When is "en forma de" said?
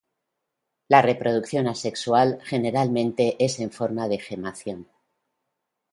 3.59-4.17